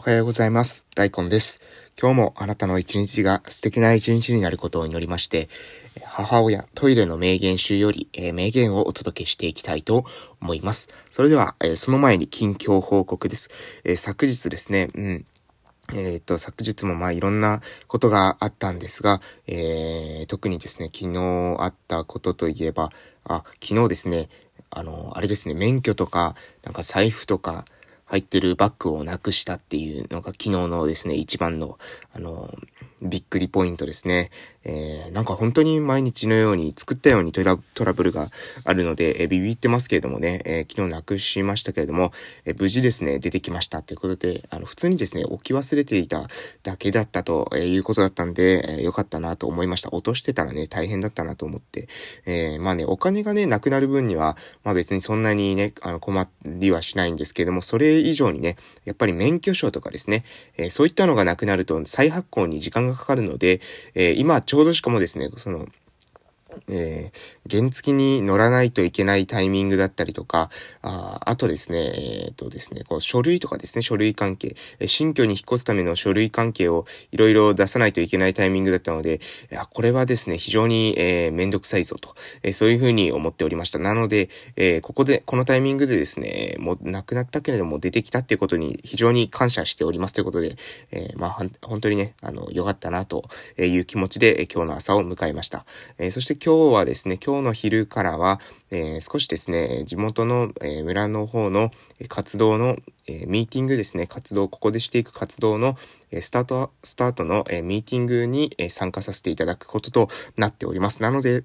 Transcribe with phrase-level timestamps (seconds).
[0.00, 0.86] おはようございます。
[0.94, 1.60] ライコンです。
[2.00, 5.48] 今日もあなたの一日が素敵な一日になることを祈りまして、
[6.06, 10.04] 母親トイレの名言集より、えー、名言をお届けしていきたいと
[10.40, 10.88] 思います。
[11.10, 13.50] それでは、えー、その前に近況報告です。
[13.84, 15.26] えー、昨日ですね、うん。
[15.94, 22.90] えっ、と、昨日もまあいろんなことがあったんですが、え、特にですね、昨日あったことといえば、
[23.24, 24.28] あ、昨日ですね、
[24.70, 27.64] あの、あれですね、免許とか、なんか財布とか、
[28.08, 31.78] 入ってるバッグをなくしたっていうのが昨日のですね、一番の、
[32.12, 32.50] あの、
[33.02, 34.30] びっくりポイントですね。
[34.64, 37.56] えー、なんか本当に毎日のように作ったようにトラ
[37.92, 38.28] ブルが
[38.64, 42.12] あるので、えー、ビビってますけれどもね、えー、昨日なくしましたけれども、
[42.44, 46.26] え無事ですね、出てきましたということで、あの、普通にですね、置き忘れていた
[46.62, 49.90] だけだったとえいうことだったんで、えよかったなと思いました。
[49.92, 51.88] 落としてたらね、大変だったなと思って、
[52.26, 60.24] えまあね、お金がね、なくなる分には、まあ別にそんなにね、あの、困りはしないんですけれども、それ以上にね、やっぱり免許証とかですね、
[60.56, 63.60] えそういったのがなくなると再発行に時間がかかるので、
[63.94, 65.66] え今ちょうどしかもですね、その、
[66.68, 70.50] えー、原付に乗らないといけないタイミングだったりとか、
[70.82, 79.20] ああとですね、えっ、ー、とですね、こう書類とかですね、書類関係、新居に引っ越すための書類関係をいろいろ出さないといけないタイミングだったので、
[79.50, 83.78] いやこれはですね、非常に、えー、めんどくさいぞと、えー、そういうふうに思っておりました。
[83.78, 90.56] なので、えー、ここで、このタイミングでですね、もう亡くなったけれども出てきたっていうことに非常に感謝しておりますということで、
[90.90, 91.30] えー、まあ、
[91.62, 95.64] 本当にね、あの、良かったなという気持ちで、え、今日の朝を迎えました。
[95.98, 101.70] えー、そして今日はですね、今日の昼からは、えー、少しですね、地元の、えー、村の方の
[102.08, 105.76] 活動の、えー、ミーティングですね、活動、ここでしていく活動の、
[106.10, 111.02] えスタート、スタートの、えミーティングに、え参加させていただくこととなっております。
[111.02, 111.44] なので、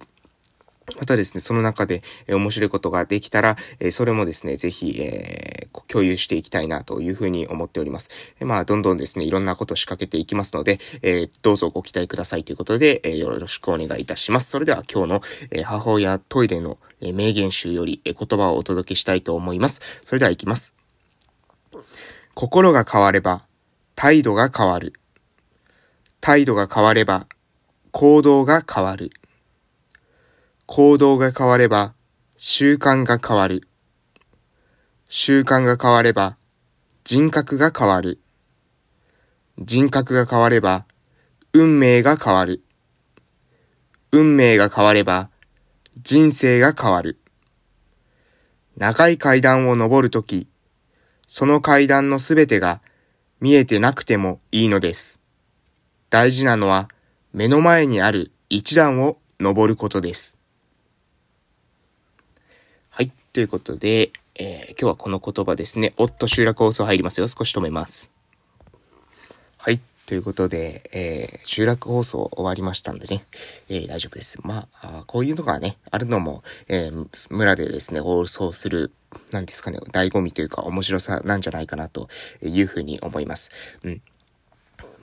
[0.97, 8.09] またですね、その中で、え、面白いことができたら、え、それもですね、ぜひ、えー、共有していきたいなというふうに思っております。
[8.39, 14.49] えまあ、どんどんですね、いろんなことを仕掛けていきますので、えどうぞご期待くださいということで、えよろしくお願いいたします。
[14.49, 19.81] それでは今日の、え母親トイレの、え名言集より、え言葉をお届けしたいと思います。
[20.03, 20.73] それでは行きます。
[22.33, 23.45] 心が変われば、
[23.95, 24.93] 態度が変わる。
[26.19, 27.27] 態度が変われば、
[27.91, 29.11] 行動が変わる。
[30.75, 31.93] 行動が変われば
[32.35, 33.67] 習慣が変わる。
[35.07, 36.35] 習慣が変われば
[37.03, 38.19] 人格が変わる。
[39.59, 40.87] 人格が変われば
[41.53, 42.63] 運命が変わる。
[44.11, 45.29] 運命が変われば
[46.01, 47.19] 人生が変わる。
[48.75, 50.49] 長い階段を登るとき、
[51.27, 52.81] その階段のすべてが
[53.39, 55.19] 見えてなくてもいいのです。
[56.09, 56.89] 大事なのは
[57.31, 60.32] 目の前にある一段を登ることです。
[63.33, 65.95] ということで、えー、今日はこの言葉ですね。
[65.97, 67.27] おっと、集落放送入りますよ。
[67.27, 68.11] 少し止めます。
[69.57, 69.79] はい。
[70.05, 73.25] ということで、えー、集落放送終わりましたんでね、
[73.69, 74.37] えー、大丈夫です。
[74.43, 78.91] まあこういうのがね、あるのも、えー、村でですね、放送する、
[79.31, 82.09] なんですかね、醍醐味というか面白さなんじゃないかなと
[82.43, 83.49] いうふうに思います。
[83.83, 84.01] うん。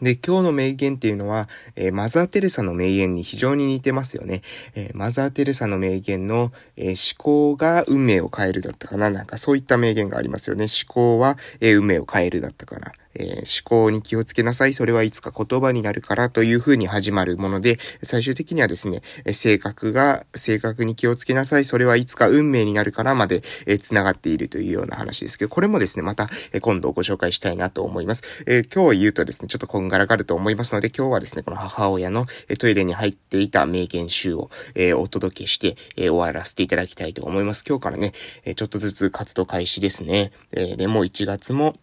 [0.03, 4.43] で、今日の名言っていうのは、えー、マザー・テレサの名言に非常に似てますよね。
[4.75, 10.65] えー、マザー・テレサの名言の、えー、思考が運命を変えるだったかななんかそういった名言がありますよね。
[10.65, 12.93] 思考は、え運命を変えるだったかな。
[13.15, 14.75] えー、思考に気をつけなさい。
[14.75, 21.65] それはいつか言葉になるからというふうに始まるもので、最終的にはですね、性格が、性格に気をつけなさい。
[21.65, 28.45] それはいつか運命になるからまで、えー、繋がっているというような話ですけど、これもですね、また、え、今度ご紹介したいなと思います。
[28.47, 37.65] えー、今日言うとですね、ちょっとこんがらがると思いますので、今日はですね、この母親の、え、トイレに入っていた名言集を、え、お届けして、え、終わらせていただきたいと思います。
[37.69, 38.13] 今日からね、
[38.45, 40.33] え、ちょっとずつ活動開始ですね。
[40.53, 41.77] え、で、もう1月も、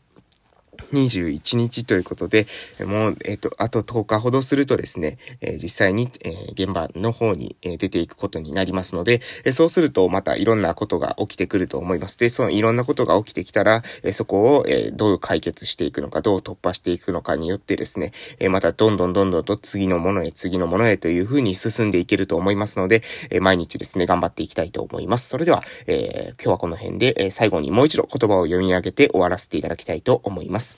[0.93, 2.47] 21日ということで、
[2.85, 12.17] もう、えっ、と、あと10日ほどするとですね、え、実際に、え、現場の方に、え、出ていくことになりますので、えそうするとまたいろんなことが起きてくると思います。
[12.17, 25.29] で、そのいろんなことが起きてきたら、えそこを、えどう解決していくのか、どう突破していくのかによってですね、えまたどんどんどんどんと次のものへ、次のものへというふうに進んでいけると思いますので、え毎日ですね、頑張っていきたいと思います。
[25.29, 30.76] それでは、え今日はこの辺で、え最後にもう一度言葉を読み上げて終わらせていただきたいと思います。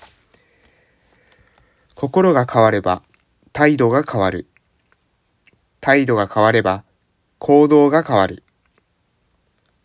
[2.01, 3.04] 心が変われば
[3.51, 4.48] 態度が変わる。
[5.81, 6.86] 態度が変われば
[7.40, 8.42] 行動が変わる。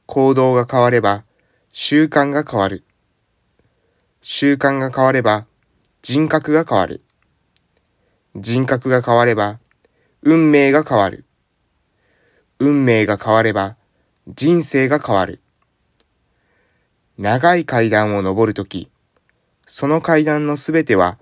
[0.06, 1.24] 行動が変われば
[1.72, 2.84] 習慣が変わる。
[4.20, 5.46] 習慣が変われば
[6.02, 7.02] 人格が変わる。
[8.36, 9.58] 人格が変われば
[10.22, 11.24] 運命が変わる。
[12.60, 13.76] 運命が変われば
[14.28, 15.40] 人生が変わる。
[17.18, 18.88] 長い階段を登るとき、
[19.66, 21.18] その階段のすべては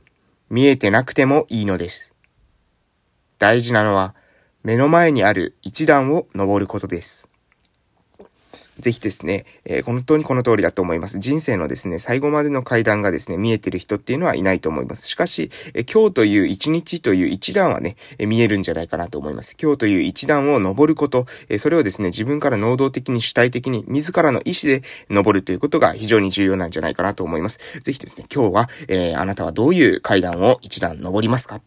[0.52, 2.14] 見えてなくてもいいのです。
[3.38, 4.14] 大事なのは
[4.62, 7.31] 目の前にある一段を登ることです。
[8.78, 11.18] ぜひですね、えー、本当にこの通りだと思います。
[11.18, 15.06] 人生のですね、最後までの階段がですね、見えてる人っていうのはいないと思います。
[15.06, 19.56] しかし、え今日という一日という一段はね、え見えるんじゃないかなと思います。
[19.60, 27.80] 今日という一段を登ること、えそれをですね、自分から能動的に主体的に、自らの意思で登るということが非常に重要なんじゃないかなと思います。
[27.82, 31.60] ぜひですね、今日は、えー、あなたはどういう階段を一段登りますか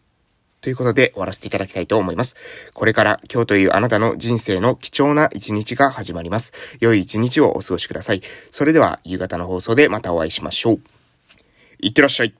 [0.66, 2.34] ということで終わらせていただきたいと思います。
[2.74, 6.52] これから今日というあなたの人生の貴重な一日が始まります。
[6.80, 8.20] 良い一日をお過ごしください。
[8.50, 10.80] それでは夕方の放送でまたお会いしましょう。
[11.78, 12.34] いってらっしゃい。